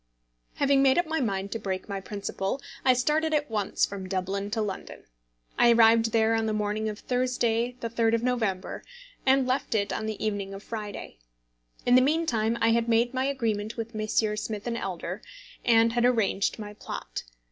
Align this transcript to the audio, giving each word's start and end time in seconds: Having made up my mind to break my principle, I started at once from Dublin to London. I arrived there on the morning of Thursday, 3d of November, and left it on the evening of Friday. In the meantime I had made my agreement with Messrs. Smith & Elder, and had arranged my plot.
Having 0.55 0.81
made 0.81 0.97
up 0.97 1.05
my 1.05 1.19
mind 1.19 1.51
to 1.51 1.59
break 1.59 1.87
my 1.87 2.01
principle, 2.01 2.59
I 2.83 2.93
started 2.93 3.35
at 3.35 3.51
once 3.51 3.85
from 3.85 4.09
Dublin 4.09 4.49
to 4.49 4.59
London. 4.59 5.03
I 5.59 5.71
arrived 5.71 6.11
there 6.11 6.33
on 6.33 6.47
the 6.47 6.53
morning 6.53 6.89
of 6.89 6.97
Thursday, 6.97 7.75
3d 7.81 8.15
of 8.15 8.23
November, 8.23 8.81
and 9.27 9.45
left 9.45 9.75
it 9.75 9.93
on 9.93 10.07
the 10.07 10.17
evening 10.25 10.55
of 10.55 10.63
Friday. 10.63 11.19
In 11.85 11.93
the 11.93 12.01
meantime 12.01 12.57
I 12.61 12.69
had 12.71 12.89
made 12.89 13.13
my 13.13 13.25
agreement 13.25 13.77
with 13.77 13.93
Messrs. 13.93 14.41
Smith 14.41 14.67
& 14.67 14.67
Elder, 14.67 15.21
and 15.63 15.93
had 15.93 16.03
arranged 16.03 16.57
my 16.57 16.73
plot. 16.73 17.21